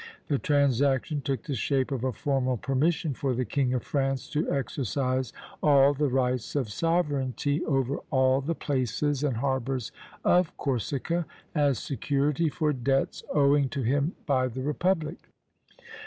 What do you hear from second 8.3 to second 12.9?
the places and harbors of Corsica, as security for